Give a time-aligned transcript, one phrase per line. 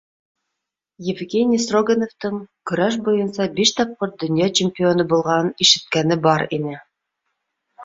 [1.11, 2.39] Евгений Строгановтың
[2.71, 6.77] көрәш буйынса биш тапҡыр донъя чемпионы булғанын ишеткән бар ине.